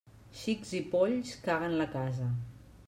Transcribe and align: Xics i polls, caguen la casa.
Xics 0.37 0.71
i 0.79 0.81
polls, 0.95 1.37
caguen 1.49 1.79
la 1.83 1.89
casa. 1.97 2.31